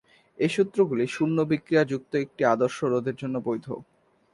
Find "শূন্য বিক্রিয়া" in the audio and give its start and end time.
1.07-1.83